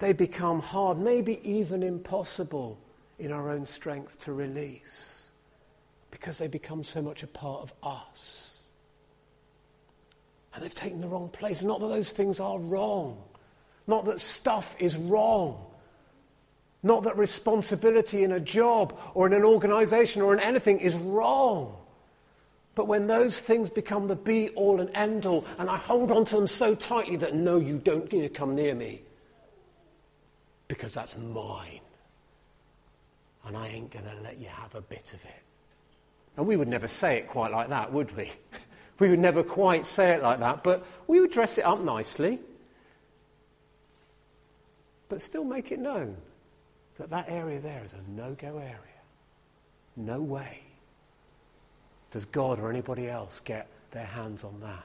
they 0.00 0.12
become 0.12 0.60
hard, 0.60 0.98
maybe 0.98 1.40
even 1.48 1.82
impossible 1.82 2.78
in 3.18 3.30
our 3.32 3.50
own 3.50 3.64
strength 3.64 4.18
to 4.20 4.32
release. 4.32 5.30
because 6.10 6.38
they 6.38 6.48
become 6.48 6.82
so 6.84 7.00
much 7.00 7.22
a 7.22 7.26
part 7.26 7.62
of 7.62 7.72
us. 7.82 8.64
And 10.54 10.62
they've 10.64 10.74
taken 10.74 10.98
the 10.98 11.08
wrong 11.08 11.28
place. 11.28 11.62
Not 11.62 11.80
that 11.80 11.88
those 11.88 12.10
things 12.10 12.40
are 12.40 12.58
wrong, 12.58 13.22
not 13.86 14.04
that 14.06 14.20
stuff 14.20 14.74
is 14.78 14.96
wrong. 14.96 15.66
Not 16.82 17.02
that 17.02 17.18
responsibility 17.18 18.24
in 18.24 18.32
a 18.32 18.40
job 18.40 18.98
or 19.12 19.26
in 19.26 19.34
an 19.34 19.44
organization 19.44 20.22
or 20.22 20.32
in 20.32 20.40
anything 20.40 20.78
is 20.80 20.94
wrong. 20.94 21.76
But 22.74 22.86
when 22.88 23.06
those 23.06 23.38
things 23.38 23.68
become 23.68 24.08
the 24.08 24.16
be 24.16 24.48
all 24.50 24.80
and 24.80 24.90
end 24.94 25.26
all, 25.26 25.44
and 25.58 25.68
I 25.68 25.76
hold 25.76 26.10
on 26.10 26.24
to 26.24 26.36
them 26.36 26.46
so 26.46 26.74
tightly 26.74 27.16
that 27.16 27.34
no, 27.34 27.58
you 27.58 27.76
don't 27.76 28.10
need 28.10 28.22
to 28.22 28.30
come 28.30 28.54
near 28.54 28.74
me, 28.74 29.02
because 30.70 30.94
that's 30.94 31.18
mine. 31.18 31.80
And 33.44 33.56
I 33.56 33.66
ain't 33.66 33.90
going 33.90 34.04
to 34.04 34.14
let 34.22 34.38
you 34.38 34.46
have 34.46 34.72
a 34.76 34.80
bit 34.80 35.12
of 35.12 35.24
it. 35.24 35.42
And 36.36 36.46
we 36.46 36.56
would 36.56 36.68
never 36.68 36.86
say 36.86 37.16
it 37.16 37.26
quite 37.26 37.50
like 37.50 37.68
that, 37.70 37.92
would 37.92 38.16
we? 38.16 38.30
we 39.00 39.10
would 39.10 39.18
never 39.18 39.42
quite 39.42 39.84
say 39.84 40.12
it 40.12 40.22
like 40.22 40.38
that, 40.38 40.62
but 40.62 40.86
we 41.08 41.18
would 41.18 41.32
dress 41.32 41.58
it 41.58 41.64
up 41.64 41.80
nicely. 41.80 42.38
But 45.08 45.20
still 45.20 45.42
make 45.42 45.72
it 45.72 45.80
known 45.80 46.16
that 46.98 47.10
that 47.10 47.28
area 47.28 47.58
there 47.58 47.82
is 47.84 47.92
a 47.92 48.10
no 48.12 48.36
go 48.38 48.58
area. 48.58 48.76
No 49.96 50.20
way 50.20 50.60
does 52.12 52.26
God 52.26 52.60
or 52.60 52.70
anybody 52.70 53.08
else 53.08 53.40
get 53.40 53.66
their 53.90 54.06
hands 54.06 54.44
on 54.44 54.60
that. 54.60 54.84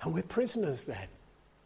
And 0.00 0.12
we're 0.12 0.24
prisoners 0.24 0.82
then. 0.82 1.06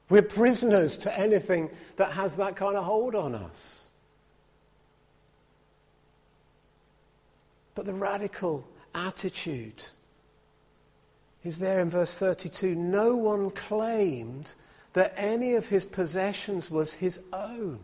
We're 0.09 0.23
prisoners 0.23 0.97
to 0.99 1.19
anything 1.19 1.71
that 1.97 2.13
has 2.13 2.37
that 2.37 2.57
kind 2.57 2.77
of 2.77 2.85
hold 2.85 3.15
on 3.15 3.35
us. 3.35 3.91
But 7.75 7.87
the 7.87 7.93
radical 7.93 8.67
attitude 8.95 9.83
is 11.45 11.59
there 11.59 11.81
in 11.81 11.91
verse 11.91 12.17
32. 12.17 12.75
No 12.75 13.15
one 13.15 13.51
claimed 13.51 14.55
that 14.95 15.13
any 15.17 15.55
of 15.55 15.69
his 15.69 15.85
possessions 15.85 16.71
was 16.71 16.95
his 16.95 17.21
own. 17.33 17.79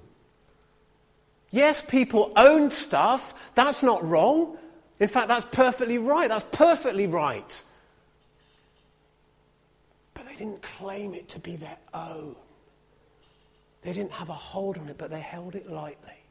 Yes, 1.50 1.82
people 1.82 2.32
owned 2.34 2.72
stuff. 2.72 3.34
That's 3.54 3.82
not 3.82 4.04
wrong. 4.08 4.56
In 4.98 5.08
fact, 5.08 5.28
that's 5.28 5.46
perfectly 5.52 5.98
right. 5.98 6.28
That's 6.28 6.46
perfectly 6.50 7.06
right. 7.06 7.62
They 10.32 10.38
didn't 10.46 10.62
claim 10.62 11.12
it 11.12 11.28
to 11.30 11.38
be 11.38 11.56
their 11.56 11.76
own. 11.92 12.34
They 13.82 13.92
didn't 13.92 14.12
have 14.12 14.30
a 14.30 14.34
hold 14.34 14.78
on 14.78 14.88
it, 14.88 14.96
but 14.96 15.10
they 15.10 15.20
held 15.20 15.54
it 15.54 15.70
lightly 15.70 16.24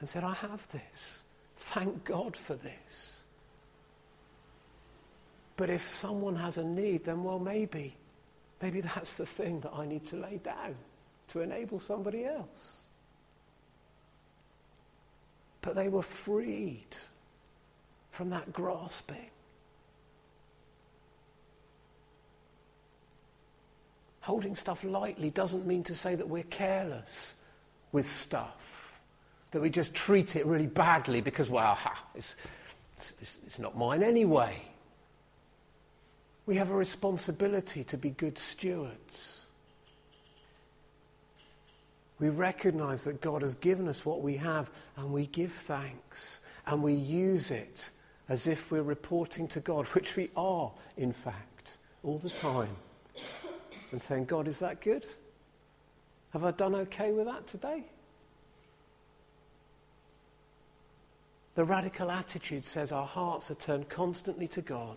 and 0.00 0.08
said, 0.08 0.24
I 0.24 0.32
have 0.32 0.66
this. 0.70 1.24
Thank 1.58 2.04
God 2.04 2.36
for 2.36 2.54
this. 2.54 3.24
But 5.56 5.68
if 5.68 5.86
someone 5.86 6.36
has 6.36 6.56
a 6.56 6.64
need, 6.64 7.04
then 7.04 7.22
well, 7.22 7.38
maybe, 7.38 7.94
maybe 8.62 8.80
that's 8.80 9.16
the 9.16 9.26
thing 9.26 9.60
that 9.60 9.72
I 9.74 9.84
need 9.84 10.06
to 10.06 10.16
lay 10.16 10.40
down 10.42 10.74
to 11.28 11.40
enable 11.40 11.80
somebody 11.80 12.24
else. 12.24 12.80
But 15.60 15.74
they 15.74 15.88
were 15.88 16.02
freed 16.02 16.96
from 18.10 18.30
that 18.30 18.52
grasping. 18.52 19.30
Holding 24.24 24.54
stuff 24.54 24.84
lightly 24.84 25.28
doesn't 25.28 25.66
mean 25.66 25.82
to 25.82 25.94
say 25.94 26.14
that 26.14 26.26
we're 26.26 26.44
careless 26.44 27.34
with 27.92 28.06
stuff, 28.06 28.98
that 29.50 29.60
we 29.60 29.68
just 29.68 29.92
treat 29.92 30.34
it 30.34 30.46
really 30.46 30.66
badly 30.66 31.20
because, 31.20 31.50
well, 31.50 31.74
ha, 31.74 32.06
it's, 32.14 32.36
it's, 33.20 33.40
it's 33.44 33.58
not 33.58 33.76
mine 33.76 34.02
anyway. 34.02 34.56
We 36.46 36.56
have 36.56 36.70
a 36.70 36.74
responsibility 36.74 37.84
to 37.84 37.98
be 37.98 38.10
good 38.12 38.38
stewards. 38.38 39.44
We 42.18 42.30
recognize 42.30 43.04
that 43.04 43.20
God 43.20 43.42
has 43.42 43.54
given 43.56 43.88
us 43.88 44.06
what 44.06 44.22
we 44.22 44.38
have 44.38 44.70
and 44.96 45.12
we 45.12 45.26
give 45.26 45.52
thanks 45.52 46.40
and 46.66 46.82
we 46.82 46.94
use 46.94 47.50
it 47.50 47.90
as 48.30 48.46
if 48.46 48.70
we're 48.70 48.80
reporting 48.80 49.48
to 49.48 49.60
God, 49.60 49.84
which 49.88 50.16
we 50.16 50.30
are, 50.34 50.72
in 50.96 51.12
fact, 51.12 51.76
all 52.02 52.16
the 52.16 52.30
time, 52.30 52.74
and 53.94 54.02
saying, 54.02 54.24
God, 54.24 54.48
is 54.48 54.58
that 54.58 54.80
good? 54.80 55.06
Have 56.32 56.42
I 56.42 56.50
done 56.50 56.74
okay 56.74 57.12
with 57.12 57.26
that 57.26 57.46
today? 57.46 57.84
The 61.54 61.64
radical 61.64 62.10
attitude 62.10 62.64
says 62.64 62.90
our 62.90 63.06
hearts 63.06 63.52
are 63.52 63.54
turned 63.54 63.88
constantly 63.88 64.48
to 64.48 64.62
God, 64.62 64.96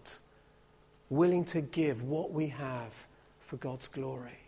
willing 1.12 1.46
to 1.46 1.62
give 1.62 2.02
what 2.02 2.32
we 2.32 2.48
have 2.48 2.92
for 3.40 3.58
God's 3.58 3.88
glory. 3.88 4.40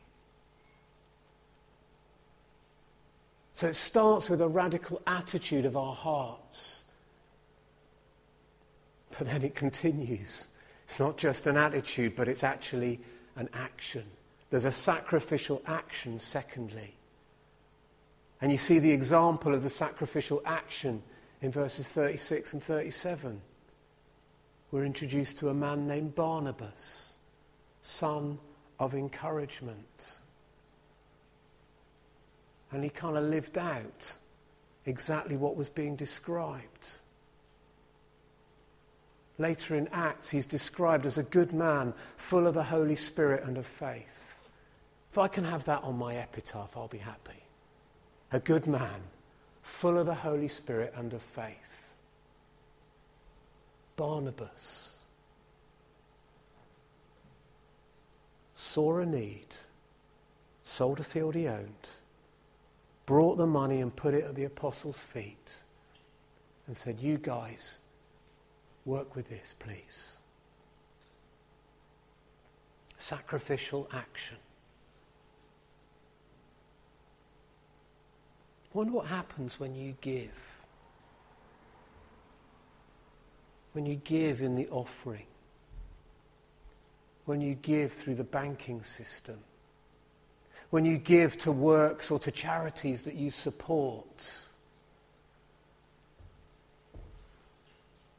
So 3.54 3.68
it 3.68 3.76
starts 3.76 4.32
with 4.32 4.42
a 4.42 4.48
radical 4.48 5.00
attitude 5.06 5.66
of 5.66 5.78
our 5.78 5.94
hearts. 5.94 6.86
But 9.16 9.28
then 9.28 9.44
it 9.44 9.54
continues. 9.54 10.48
It's 10.86 11.00
not 11.00 11.18
just 11.18 11.46
an 11.46 11.56
attitude, 11.56 12.16
but 12.16 12.28
it's 12.28 12.44
actually 12.44 13.00
an 13.36 13.48
action. 13.54 14.06
There's 14.50 14.66
a 14.66 14.72
sacrificial 14.72 15.62
action, 15.66 16.20
secondly. 16.20 16.96
And 18.42 18.52
you 18.52 18.58
see 18.58 18.80
the 18.80 18.92
example 18.92 19.54
of 19.54 19.64
the 19.64 19.70
sacrificial 19.70 20.42
action 20.46 21.04
in 21.42 21.52
verses 21.52 21.90
36 21.90 22.54
and 22.54 22.64
37. 22.64 23.42
We're 24.72 24.86
introduced 24.86 25.38
to 25.40 25.50
a 25.50 25.54
man 25.54 25.88
named 25.88 26.16
Barnabas, 26.16 27.16
son 27.82 28.40
of 28.80 28.96
encouragement. 28.96 30.22
And 32.72 32.84
he 32.84 32.90
kind 32.90 33.18
of 33.18 33.24
lived 33.24 33.58
out 33.58 34.14
exactly 34.86 35.38
what 35.38 35.56
was 35.56 35.70
being 35.70 35.96
described. 35.96 36.90
Later 39.38 39.76
in 39.76 39.88
Acts, 39.90 40.30
he's 40.30 40.46
described 40.46 41.06
as 41.06 41.18
a 41.18 41.24
good 41.24 41.54
man, 41.54 41.94
full 42.18 42.46
of 42.46 42.54
the 42.54 42.64
Holy 42.64 42.96
Spirit 42.96 43.44
and 43.44 43.58
of 43.58 43.66
faith. 43.66 44.29
If 45.12 45.18
I 45.18 45.28
can 45.28 45.44
have 45.44 45.66
that 45.66 45.84
on 45.84 45.98
my 45.98 46.16
epitaph, 46.16 46.76
I'll 46.76 46.88
be 46.88 47.00
happy. 47.00 47.44
A 48.32 48.40
good 48.40 48.68
man, 48.68 49.02
full 49.64 49.98
of 49.98 50.06
the 50.06 50.14
Holy 50.14 50.48
Spirit 50.48 50.94
and 50.96 51.14
of 51.14 51.22
faith. 51.22 51.56
Barnabas 53.96 55.04
saw 58.54 59.00
a 59.00 59.06
need, 59.06 59.48
sold 60.64 61.00
a 61.00 61.04
field 61.04 61.36
he 61.36 61.48
owned, 61.48 61.90
brought 63.06 63.38
the 63.38 63.48
money 63.48 63.82
and 63.82 63.96
put 63.96 64.14
it 64.14 64.24
at 64.24 64.36
the 64.36 64.44
apostles' 64.44 65.00
feet, 65.00 65.56
and 66.68 66.78
said, 66.78 67.00
You 67.00 67.18
guys, 67.18 67.80
Work 68.90 69.16
with 69.16 69.30
this, 69.30 69.56
please. 69.60 70.18
Sacrificial 72.98 73.88
action. 73.94 74.38
Wonder 78.74 78.94
what 78.94 79.08
happens 79.08 79.60
when 79.60 79.76
you 79.76 79.96
give. 80.02 80.62
When 83.74 83.86
you 83.86 83.96
give 83.96 84.42
in 84.42 84.56
the 84.56 84.68
offering. 84.70 85.26
When 87.26 87.42
you 87.42 87.56
give 87.56 87.94
through 87.94 88.16
the 88.16 88.24
banking 88.24 88.82
system. 88.84 89.40
When 90.70 90.86
you 90.86 90.98
give 90.98 91.38
to 91.40 91.52
works 91.52 92.12
or 92.12 92.20
to 92.20 92.32
charities 92.32 93.04
that 93.04 93.16
you 93.16 93.32
support 93.32 94.50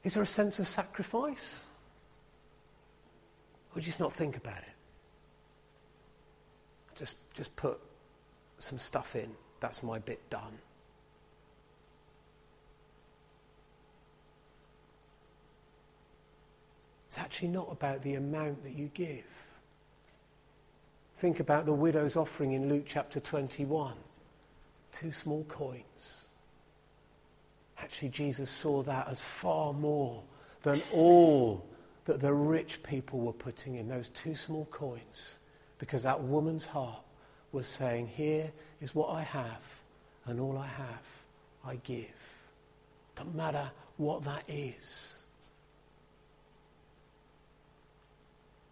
Is 0.02 0.14
there 0.14 0.22
a 0.22 0.26
sense 0.26 0.58
of 0.58 0.66
sacrifice? 0.66 1.66
Or 3.74 3.80
just 3.80 4.00
not 4.00 4.12
think 4.12 4.36
about 4.36 4.58
it? 4.58 4.74
Just, 6.94 7.16
just 7.34 7.54
put 7.56 7.78
some 8.58 8.78
stuff 8.78 9.14
in. 9.14 9.30
That's 9.60 9.82
my 9.82 9.98
bit 9.98 10.28
done. 10.30 10.58
It's 17.08 17.18
actually 17.18 17.48
not 17.48 17.68
about 17.70 18.02
the 18.02 18.14
amount 18.14 18.62
that 18.62 18.76
you 18.76 18.90
give. 18.94 19.24
Think 21.16 21.40
about 21.40 21.66
the 21.66 21.72
widow's 21.72 22.16
offering 22.16 22.52
in 22.52 22.68
Luke 22.68 22.84
chapter 22.86 23.20
21 23.20 23.94
two 24.92 25.12
small 25.12 25.44
coins. 25.44 26.28
Actually, 27.78 28.08
Jesus 28.08 28.50
saw 28.50 28.82
that 28.82 29.08
as 29.08 29.22
far 29.22 29.72
more 29.72 30.22
than 30.62 30.82
all 30.92 31.64
that 32.04 32.20
the 32.20 32.32
rich 32.32 32.82
people 32.82 33.20
were 33.20 33.32
putting 33.32 33.76
in, 33.76 33.88
those 33.88 34.08
two 34.10 34.34
small 34.34 34.66
coins, 34.70 35.38
because 35.78 36.02
that 36.02 36.20
woman's 36.20 36.66
heart 36.66 37.02
was 37.52 37.66
saying, 37.66 38.08
Here 38.08 38.50
is 38.80 38.94
what 38.94 39.10
I 39.10 39.22
have, 39.22 39.62
and 40.26 40.40
all 40.40 40.58
I 40.58 40.66
have 40.66 41.02
I 41.64 41.76
give. 41.76 42.06
no 43.18 43.24
matter 43.34 43.70
what 43.96 44.24
that 44.24 44.44
is. 44.48 45.26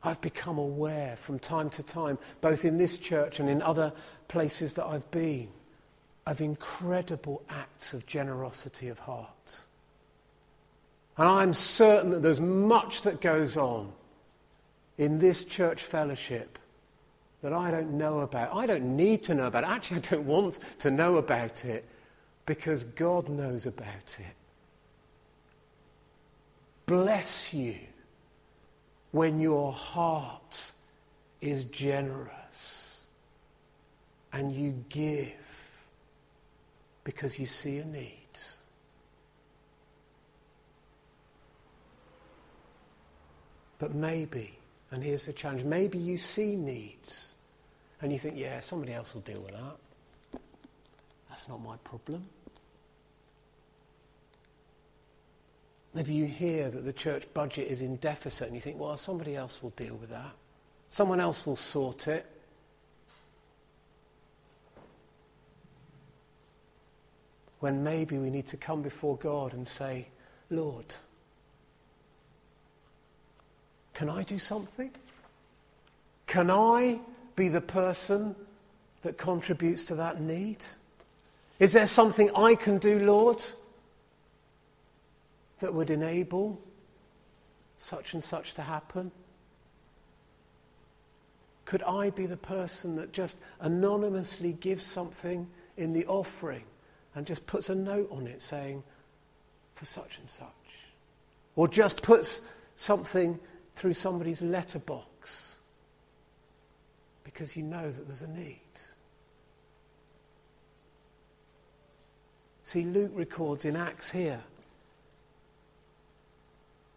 I've 0.03 0.21
become 0.21 0.59
aware 0.59 1.17
from 1.17 1.38
time 1.38 1.71
to 1.71 1.83
time, 1.83 2.19
both 2.41 2.64
in 2.64 2.79
this 2.79 2.99
church 2.99 3.41
and 3.41 3.51
in 3.51 3.61
other 3.61 3.93
places 4.29 4.75
that 4.75 4.87
I've 4.87 5.11
been, 5.11 5.49
of 6.25 6.41
incredible 6.41 7.43
acts 7.49 7.95
of 7.95 8.07
generosity 8.07 8.88
of 8.88 8.99
heart. 9.01 9.59
And 11.17 11.29
I'm 11.29 11.53
certain 11.53 12.11
that 12.12 12.23
there's 12.23 12.41
much 12.41 13.03
that 13.03 13.21
goes 13.21 13.57
on 13.57 13.93
in 14.99 15.19
this 15.19 15.45
church 15.45 15.83
fellowship 15.83 16.59
that 17.42 17.53
I 17.53 17.70
don't 17.70 17.92
know 17.92 18.20
about. 18.20 18.55
I 18.55 18.66
don't 18.66 18.96
need 18.96 19.22
to 19.24 19.35
know 19.35 19.46
about 19.46 19.64
it. 19.64 19.68
Actually, 19.68 19.98
I 19.98 20.01
don't 20.01 20.27
want 20.27 20.59
to 20.81 20.90
know 20.90 21.16
about 21.16 21.64
it 21.64 21.85
because 22.46 22.85
God 22.85 23.29
knows 23.29 23.66
about 23.66 24.16
it. 24.18 24.35
Bless 26.87 27.53
you 27.53 27.77
when 29.12 29.40
your 29.40 29.72
heart 29.72 30.72
is 31.40 31.64
generous 31.64 33.07
and 34.33 34.53
you 34.53 34.85
give 34.88 35.35
because 37.05 37.38
you 37.38 37.46
see 37.46 37.79
a 37.79 37.85
need. 37.85 38.14
But 43.79 43.94
maybe, 43.94 44.58
and 44.90 45.03
here's 45.03 45.27
the 45.27 45.33
challenge, 45.33 45.64
maybe 45.64 45.98
you 45.98 46.16
see 46.16 46.57
needs 46.57 47.35
and 48.01 48.12
you 48.12 48.18
think, 48.18 48.37
yeah, 48.37 48.61
somebody 48.61 48.92
else 48.92 49.14
will 49.14 49.22
deal 49.22 49.40
with 49.40 49.53
that. 49.53 50.40
That's 51.29 51.48
not 51.48 51.62
my 51.62 51.77
problem. 51.85 52.24
Maybe 55.94 56.14
you 56.14 56.27
hear 56.27 56.70
that 56.70 56.85
the 56.85 56.92
church 56.92 57.27
budget 57.35 57.68
is 57.68 57.83
in 57.83 57.96
deficit 57.96 58.46
and 58.46 58.55
you 58.55 58.61
think, 58.61 58.79
well, 58.79 58.96
somebody 58.96 59.37
else 59.37 59.62
will 59.62 59.70
deal 59.70 59.96
with 59.96 60.11
that. 60.11 60.33
Someone 60.90 61.20
else 61.20 61.44
will 61.44 61.57
sort 61.57 62.09
it. 62.09 62.24
When 67.61 67.83
maybe 67.83 68.18
we 68.18 68.31
need 68.31 68.46
to 68.46 68.57
come 68.57 68.83
before 68.83 69.16
God 69.16 69.53
and 69.53 69.66
say, 69.66 70.07
Lord, 70.51 70.94
can 73.99 74.09
I 74.09 74.23
do 74.23 74.39
something? 74.39 74.93
Can 76.29 76.53
I 76.53 77.01
be 77.35 77.49
the 77.49 77.61
person 77.61 78.37
that 79.03 79.19
contributes 79.19 79.87
to 79.87 79.97
that 79.97 80.21
need? 80.21 80.65
Is 81.59 81.73
there 81.73 81.85
something 81.85 82.31
I 82.33 82.55
can 82.55 82.79
do, 82.79 83.01
Lord, 83.01 83.43
that 85.59 85.75
would 85.75 85.91
enable 85.91 86.61
such 87.77 88.15
and 88.15 88.23
such 88.23 88.55
to 88.55 88.63
happen? 88.63 89.11
Could 91.65 91.83
I 91.83 92.11
be 92.11 92.27
the 92.27 92.37
person 92.37 92.95
that 92.95 93.13
just 93.13 93.37
anonymously 93.59 94.53
gives 94.53 94.85
something 94.85 95.49
in 95.77 95.93
the 95.93 96.07
offering 96.07 96.63
and 97.17 97.27
just 97.27 97.49
puts 97.49 97.69
a 97.69 97.75
note 97.75 98.09
on 98.13 98.29
it 98.29 98.43
saying, 98.43 98.85
for 99.75 99.87
such 99.87 100.19
and 100.21 100.31
such? 100.31 100.47
Or 101.57 101.67
just 101.67 102.01
puts 102.01 102.43
something 102.77 103.41
through 103.79 103.95
somebody's 103.95 104.43
letterbox 104.43 105.55
because 107.23 107.57
you 107.57 107.62
know 107.62 107.88
that 107.91 108.07
there's 108.09 108.23
a 108.23 108.29
need. 108.29 108.59
See, 112.64 112.83
Luke 112.83 113.12
records 113.14 113.64
in 113.64 113.77
Acts 113.77 114.11
here 114.11 114.43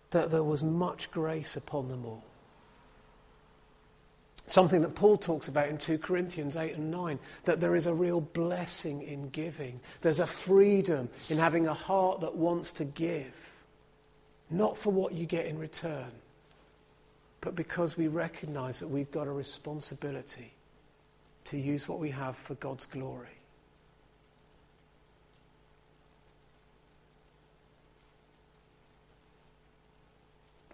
that 0.09 0.31
there 0.31 0.43
was 0.43 0.63
much 0.63 1.11
grace 1.11 1.55
upon 1.55 1.87
them 1.87 2.03
all. 2.03 2.23
Something 4.47 4.81
that 4.81 4.95
Paul 4.95 5.17
talks 5.17 5.47
about 5.47 5.69
in 5.69 5.77
2 5.77 5.99
Corinthians 5.99 6.57
8 6.57 6.75
and 6.75 6.89
9 6.89 7.19
that 7.45 7.61
there 7.61 7.75
is 7.75 7.85
a 7.85 7.93
real 7.93 8.19
blessing 8.19 9.03
in 9.03 9.29
giving. 9.29 9.79
There's 10.01 10.19
a 10.19 10.27
freedom 10.27 11.09
in 11.29 11.37
having 11.37 11.67
a 11.67 11.73
heart 11.73 12.21
that 12.21 12.35
wants 12.35 12.71
to 12.73 12.83
give, 12.83 13.55
not 14.49 14.77
for 14.77 14.91
what 14.91 15.13
you 15.13 15.25
get 15.25 15.45
in 15.45 15.57
return, 15.57 16.11
but 17.41 17.55
because 17.55 17.97
we 17.97 18.07
recognize 18.07 18.79
that 18.79 18.87
we've 18.87 19.11
got 19.11 19.27
a 19.27 19.31
responsibility 19.31 20.53
to 21.45 21.57
use 21.57 21.87
what 21.87 21.99
we 21.99 22.11
have 22.11 22.37
for 22.37 22.53
God's 22.55 22.85
glory. 22.85 23.27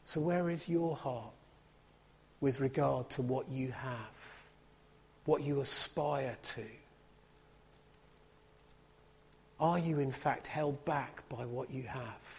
So, 0.03 0.21
where 0.21 0.49
is 0.49 0.69
your 0.69 0.95
heart 0.95 1.33
with 2.39 2.59
regard 2.59 3.09
to 3.11 3.21
what 3.21 3.49
you 3.49 3.71
have, 3.71 4.45
what 5.25 5.41
you 5.43 5.61
aspire 5.61 6.35
to? 6.41 6.63
Are 9.59 9.79
you, 9.79 9.99
in 9.99 10.11
fact, 10.11 10.47
held 10.47 10.83
back 10.85 11.27
by 11.29 11.45
what 11.45 11.71
you 11.71 11.83
have? 11.83 12.36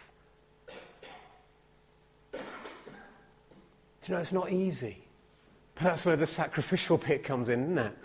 You 4.07 4.13
know, 4.13 4.19
it's 4.19 4.31
not 4.31 4.51
easy. 4.51 4.97
But 5.75 5.83
that's 5.83 6.05
where 6.05 6.15
the 6.15 6.25
sacrificial 6.25 6.97
bit 7.07 7.23
comes 7.23 7.49
in, 7.49 7.63
isn't 7.63 7.77
it? 7.77 7.97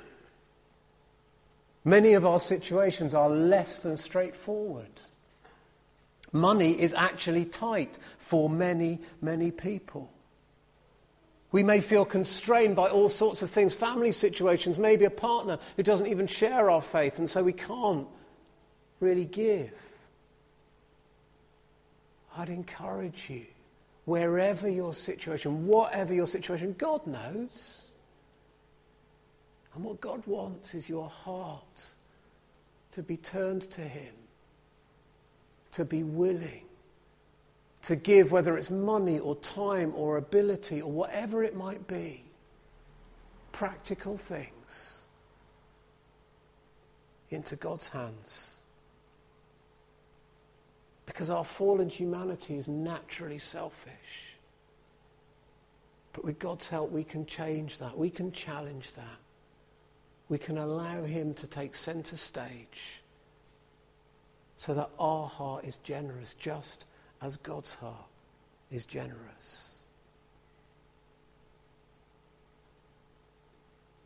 Many 1.85 2.15
of 2.15 2.25
our 2.25 2.41
situations 2.41 3.15
are 3.15 3.29
less 3.29 3.81
than 3.81 3.97
straightforward. 3.97 5.03
Money 6.33 6.81
is 6.81 6.95
actually 6.95 7.45
tight 7.45 7.99
for 8.19 8.49
many, 8.49 9.01
many 9.21 9.51
people. 9.51 10.11
We 11.53 11.63
may 11.63 11.81
feel 11.81 12.05
constrained 12.05 12.75
by 12.75 12.89
all 12.89 13.09
sorts 13.09 13.43
of 13.43 13.51
things, 13.51 13.75
family 13.75 14.11
situations, 14.11 14.79
maybe 14.79 15.05
a 15.05 15.11
partner 15.11 15.59
who 15.77 15.85
doesn't 15.85 16.09
even 16.09 16.27
share 16.27 16.71
our 16.71 16.83
faith, 16.83 17.19
and 17.19 17.31
so 17.31 17.45
we 17.45 17.53
can't 17.53 18.09
really 18.99 19.27
give. 19.27 19.73
I'd 22.37 22.49
encourage 22.49 23.31
you 23.31 23.47
wherever 24.05 24.69
your 24.69 24.93
situation, 24.93 25.67
whatever 25.67 26.13
your 26.15 26.27
situation, 26.27 26.75
God 26.79 27.07
knows. 27.07 27.89
And 29.75 29.83
what 29.83 30.01
God 30.01 30.23
wants 30.27 30.75
is 30.75 30.89
your 30.89 31.09
heart 31.09 31.87
to 32.93 33.03
be 33.03 33.17
turned 33.17 33.63
to 33.73 33.81
Him, 33.81 34.15
to 35.73 35.85
be 35.85 36.03
willing 36.03 36.65
to 37.85 37.97
give, 37.97 38.33
whether 38.33 38.57
it's 38.57 38.71
money 38.71 39.19
or 39.19 39.37
time 39.37 39.93
or 39.95 40.17
ability 40.17 40.81
or 40.81 40.91
whatever 40.91 41.45
it 41.45 41.55
might 41.55 41.87
be, 41.87 42.25
practical 43.53 44.17
things 44.17 45.03
into 47.31 47.57
God's 47.57 47.91
hands. 47.91 48.54
Because 51.15 51.31
our 51.31 51.45
fallen 51.45 51.89
humanity 51.89 52.57
is 52.57 52.67
naturally 52.67 53.39
selfish. 53.39 54.35
But 56.13 56.25
with 56.25 56.41
God's 56.41 56.69
help, 56.69 56.91
we 56.91 57.05
can 57.05 57.25
change 57.25 57.79
that. 57.79 57.97
We 57.97 58.11
can 58.11 58.33
challenge 58.33 58.95
that. 58.95 59.21
We 60.29 60.39
can 60.39 60.59
allow 60.59 61.05
Him 61.05 61.33
to 61.35 61.47
take 61.47 61.77
center 61.77 62.17
stage 62.17 63.01
so 64.57 64.75
that 64.75 64.91
our 64.99 65.29
heart 65.29 65.65
is 65.65 65.77
generous 65.79 66.35
just 66.35 66.85
as 67.23 67.37
God's 67.37 67.77
heart 67.77 68.09
is 68.73 68.85
generous. 68.85 69.79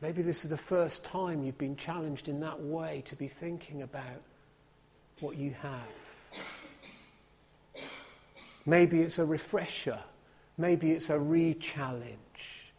Maybe 0.03 0.21
this 0.21 0.45
is 0.45 0.51
the 0.51 0.59
first 0.59 1.05
time 1.05 1.43
you've 1.43 1.57
been 1.57 1.75
challenged 1.77 2.29
in 2.29 2.41
that 2.41 2.61
way 2.61 3.03
to 3.07 3.17
be 3.17 3.29
thinking 3.29 3.81
about 3.81 4.23
what 5.21 5.39
you 5.39 5.55
have. 5.63 6.08
Maybe 8.69 9.01
it's 9.01 9.19
a 9.19 9.25
refresher. 9.25 9.99
Maybe 10.59 10.93
it's 10.93 11.09
a 11.09 11.19
re 11.19 11.55
challenge. 11.55 12.71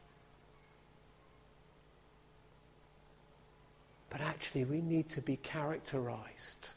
But 4.11 4.21
actually, 4.21 4.65
we 4.65 4.81
need 4.81 5.09
to 5.09 5.21
be 5.21 5.37
characterized 5.37 6.73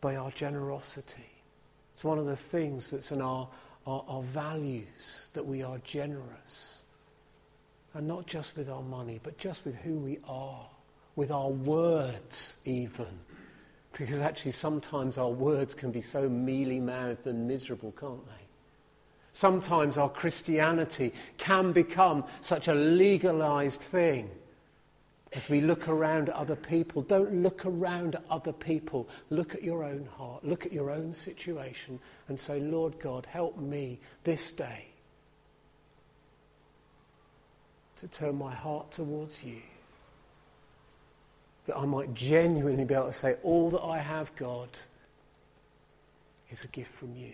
by 0.00 0.16
our 0.16 0.32
generosity. 0.32 1.30
It's 1.94 2.02
one 2.02 2.18
of 2.18 2.26
the 2.26 2.34
things 2.34 2.90
that's 2.90 3.12
in 3.12 3.22
our, 3.22 3.46
our, 3.86 4.04
our, 4.08 4.22
values 4.22 5.28
that 5.34 5.46
we 5.46 5.62
are 5.62 5.78
generous. 5.84 6.82
And 7.94 8.08
not 8.08 8.26
just 8.26 8.56
with 8.56 8.68
our 8.68 8.82
money, 8.82 9.20
but 9.22 9.38
just 9.38 9.64
with 9.64 9.76
who 9.76 9.98
we 9.98 10.18
are, 10.26 10.66
with 11.14 11.30
our 11.30 11.50
words, 11.50 12.56
even. 12.64 13.20
Because 13.96 14.20
actually, 14.20 14.52
sometimes 14.52 15.18
our 15.18 15.30
words 15.30 15.72
can 15.72 15.90
be 15.90 16.00
so 16.00 16.28
mealy 16.28 16.80
mouthed 16.80 17.26
and 17.26 17.46
miserable, 17.46 17.92
can't 17.98 18.24
they? 18.26 18.32
Sometimes 19.32 19.98
our 19.98 20.08
Christianity 20.08 21.12
can 21.38 21.72
become 21.72 22.24
such 22.40 22.68
a 22.68 22.74
legalized 22.74 23.80
thing 23.80 24.30
as 25.34 25.48
we 25.48 25.60
look 25.60 25.88
around 25.88 26.28
at 26.28 26.34
other 26.36 26.56
people, 26.56 27.02
don't 27.02 27.42
look 27.42 27.66
around 27.66 28.14
at 28.14 28.24
other 28.30 28.52
people. 28.52 29.08
Look 29.30 29.54
at 29.54 29.64
your 29.64 29.82
own 29.82 30.08
heart. 30.16 30.44
Look 30.44 30.64
at 30.64 30.72
your 30.72 30.90
own 30.90 31.12
situation 31.12 31.98
and 32.28 32.38
say, 32.38 32.60
Lord 32.60 32.98
God, 33.00 33.26
help 33.26 33.58
me 33.58 33.98
this 34.22 34.52
day 34.52 34.86
to 37.96 38.08
turn 38.08 38.36
my 38.36 38.54
heart 38.54 38.92
towards 38.92 39.42
you. 39.42 39.60
That 41.66 41.78
I 41.78 41.86
might 41.86 42.14
genuinely 42.14 42.84
be 42.84 42.94
able 42.94 43.06
to 43.06 43.12
say, 43.12 43.36
all 43.42 43.70
that 43.70 43.80
I 43.82 43.98
have, 43.98 44.34
God, 44.36 44.68
is 46.50 46.64
a 46.64 46.68
gift 46.68 46.92
from 46.92 47.14
you. 47.16 47.32